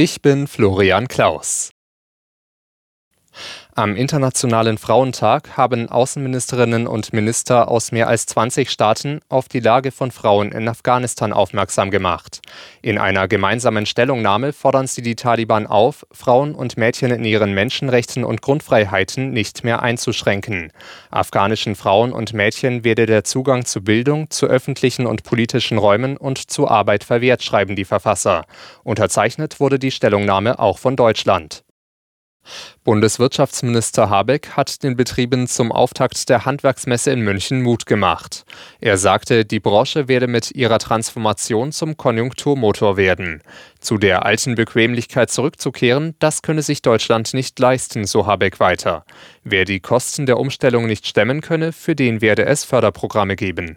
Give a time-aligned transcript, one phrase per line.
[0.00, 1.70] Ich bin Florian Klaus.
[3.78, 9.92] Am Internationalen Frauentag haben Außenministerinnen und Minister aus mehr als 20 Staaten auf die Lage
[9.92, 12.40] von Frauen in Afghanistan aufmerksam gemacht.
[12.82, 18.24] In einer gemeinsamen Stellungnahme fordern sie die Taliban auf, Frauen und Mädchen in ihren Menschenrechten
[18.24, 20.72] und Grundfreiheiten nicht mehr einzuschränken.
[21.12, 26.50] Afghanischen Frauen und Mädchen werde der Zugang zu Bildung, zu öffentlichen und politischen Räumen und
[26.50, 28.44] zu Arbeit verwehrt, schreiben die Verfasser.
[28.82, 31.62] Unterzeichnet wurde die Stellungnahme auch von Deutschland.
[32.84, 38.44] Bundeswirtschaftsminister Habeck hat den Betrieben zum Auftakt der Handwerksmesse in München Mut gemacht.
[38.80, 43.42] Er sagte, die Branche werde mit ihrer Transformation zum Konjunkturmotor werden.
[43.80, 49.04] Zu der alten Bequemlichkeit zurückzukehren, das könne sich Deutschland nicht leisten, so Habeck weiter.
[49.44, 53.76] Wer die Kosten der Umstellung nicht stemmen könne, für den werde es Förderprogramme geben.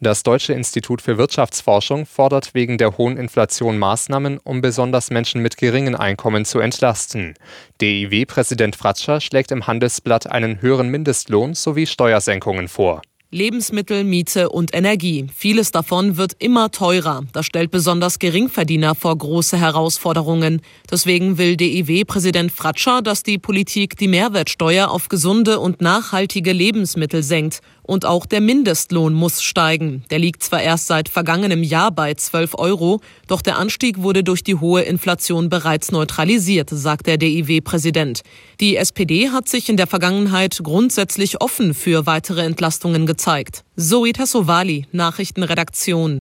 [0.00, 5.56] Das Deutsche Institut für Wirtschaftsforschung fordert wegen der hohen Inflation Maßnahmen, um besonders Menschen mit
[5.56, 7.34] geringen Einkommen zu entlasten.
[7.80, 13.02] DIW-Präsident Fratscher schlägt im Handelsblatt einen höheren Mindestlohn sowie Steuersenkungen vor.
[13.34, 15.26] Lebensmittel, Miete und Energie.
[15.34, 17.22] Vieles davon wird immer teurer.
[17.32, 20.60] Das stellt besonders Geringverdiener vor große Herausforderungen.
[20.90, 27.60] Deswegen will DIW-Präsident Fratscher, dass die Politik die Mehrwertsteuer auf gesunde und nachhaltige Lebensmittel senkt.
[27.82, 30.04] Und auch der Mindestlohn muss steigen.
[30.10, 34.44] Der liegt zwar erst seit vergangenem Jahr bei 12 Euro, doch der Anstieg wurde durch
[34.44, 38.22] die hohe Inflation bereits neutralisiert, sagt der DIW-Präsident.
[38.60, 43.64] Die SPD hat sich in der Vergangenheit grundsätzlich offen für weitere Entlastungen gezeigt.
[43.76, 46.18] Zoe Tassovali, Nachrichtenredaktion.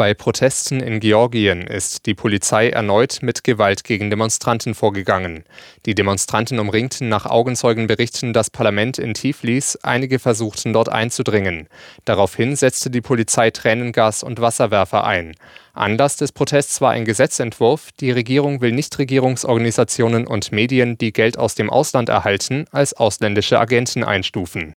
[0.00, 5.44] Bei Protesten in Georgien ist die Polizei erneut mit Gewalt gegen Demonstranten vorgegangen.
[5.84, 11.68] Die Demonstranten umringten nach Augenzeugenberichten das Parlament in Tiflis, einige versuchten dort einzudringen.
[12.06, 15.34] Daraufhin setzte die Polizei Tränengas und Wasserwerfer ein.
[15.74, 21.56] Anlass des Protests war ein Gesetzentwurf, die Regierung will Nichtregierungsorganisationen und Medien, die Geld aus
[21.56, 24.72] dem Ausland erhalten, als ausländische Agenten einstufen.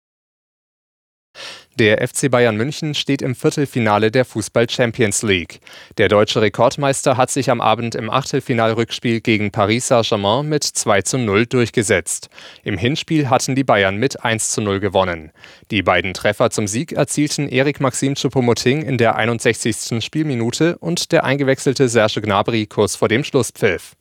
[1.79, 5.61] Der FC Bayern München steht im Viertelfinale der Fußball Champions League.
[5.97, 11.17] Der deutsche Rekordmeister hat sich am Abend im Achtelfinalrückspiel gegen Paris Saint-Germain mit 2 zu
[11.17, 12.29] 0 durchgesetzt.
[12.65, 15.31] Im Hinspiel hatten die Bayern mit 1 zu 0 gewonnen.
[15.71, 20.03] Die beiden Treffer zum Sieg erzielten Erik Maxim Choupo-Moting in der 61.
[20.03, 23.95] Spielminute und der eingewechselte Serge Gnabry kurz vor dem Schlusspfiff.